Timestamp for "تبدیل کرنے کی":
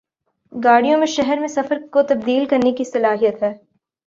2.03-2.83